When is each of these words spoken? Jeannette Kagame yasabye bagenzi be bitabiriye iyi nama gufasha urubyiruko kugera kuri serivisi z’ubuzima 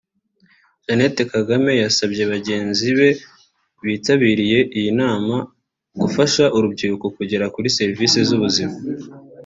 Jeannette 0.85 1.21
Kagame 1.33 1.71
yasabye 1.83 2.23
bagenzi 2.33 2.87
be 2.97 3.09
bitabiriye 3.85 4.59
iyi 4.77 4.91
nama 5.01 5.35
gufasha 6.01 6.43
urubyiruko 6.55 7.05
kugera 7.17 7.45
kuri 7.53 7.67
serivisi 7.77 8.19
z’ubuzima 8.27 8.75